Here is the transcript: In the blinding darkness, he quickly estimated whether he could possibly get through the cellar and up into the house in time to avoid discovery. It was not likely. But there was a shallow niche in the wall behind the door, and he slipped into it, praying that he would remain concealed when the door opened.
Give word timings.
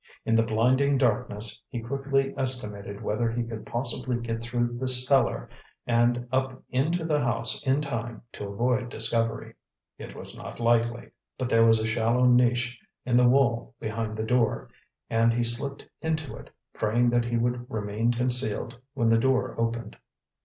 In 0.25 0.33
the 0.33 0.41
blinding 0.41 0.97
darkness, 0.97 1.61
he 1.69 1.79
quickly 1.79 2.33
estimated 2.35 3.03
whether 3.03 3.29
he 3.29 3.43
could 3.43 3.67
possibly 3.67 4.17
get 4.19 4.41
through 4.41 4.79
the 4.79 4.87
cellar 4.87 5.47
and 5.85 6.27
up 6.31 6.63
into 6.71 7.05
the 7.05 7.19
house 7.19 7.61
in 7.67 7.81
time 7.81 8.23
to 8.31 8.47
avoid 8.47 8.89
discovery. 8.89 9.53
It 9.99 10.15
was 10.15 10.35
not 10.35 10.59
likely. 10.59 11.11
But 11.37 11.49
there 11.49 11.67
was 11.67 11.79
a 11.79 11.85
shallow 11.85 12.25
niche 12.25 12.79
in 13.05 13.15
the 13.15 13.29
wall 13.29 13.75
behind 13.79 14.17
the 14.17 14.25
door, 14.25 14.69
and 15.07 15.31
he 15.31 15.43
slipped 15.43 15.87
into 16.01 16.35
it, 16.35 16.49
praying 16.73 17.11
that 17.11 17.25
he 17.25 17.37
would 17.37 17.69
remain 17.69 18.11
concealed 18.11 18.79
when 18.95 19.07
the 19.09 19.19
door 19.19 19.53
opened. 19.61 19.97